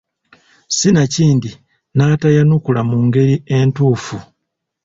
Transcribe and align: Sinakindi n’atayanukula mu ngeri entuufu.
Sinakindi 0.77 1.49
n’atayanukula 1.95 2.81
mu 2.89 2.97
ngeri 3.05 3.35
entuufu. 3.57 4.15